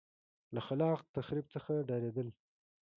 له 0.55 0.61
خلاق 0.67 0.99
تخریب 1.15 1.45
څخه 1.55 1.71
ډارېدل. 1.87 2.27